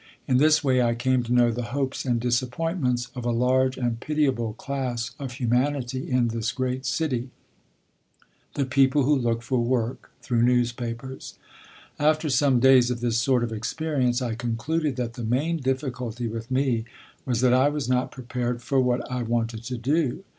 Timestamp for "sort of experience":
13.19-14.23